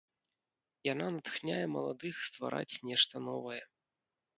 Яна 0.93 1.07
натхняе 1.19 1.61
маладых 1.75 2.15
ствараць 2.31 2.81
нешта 2.91 3.15
новае. 3.31 3.61